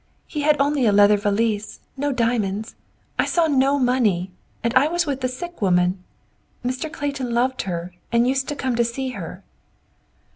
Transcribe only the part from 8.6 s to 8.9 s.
and